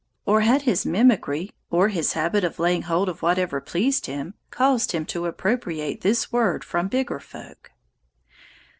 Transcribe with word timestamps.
Or 0.25 0.41
had 0.41 0.63
his 0.63 0.83
mimicry 0.83 1.51
or 1.69 1.89
his 1.89 2.13
habit 2.13 2.43
of 2.43 2.57
laying 2.57 2.81
hold 2.81 3.07
of 3.07 3.21
whatever 3.21 3.61
pleased 3.61 4.07
him 4.07 4.33
caused 4.49 4.93
him 4.93 5.05
to 5.05 5.27
appropriate 5.27 6.01
this 6.01 6.31
word 6.31 6.63
from 6.63 6.87
bigger 6.87 7.19
folk? 7.19 7.69